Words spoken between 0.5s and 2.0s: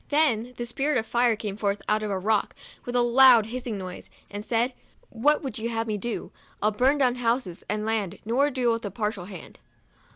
the Spirit of Fire came forth